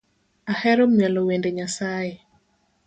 Ahero 0.53 0.83
mielo 0.87 1.19
wende 1.27 1.49
Nyasae 1.55 2.13